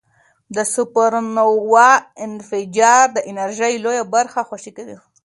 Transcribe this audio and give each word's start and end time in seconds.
د 0.55 0.57
سوپرنووا 0.73 1.91
انفجار 2.25 3.05
د 3.13 3.17
انرژۍ 3.29 3.73
لویه 3.83 4.03
برخه 4.15 4.39
خوشې 4.49 4.71
کوي. 4.77 4.97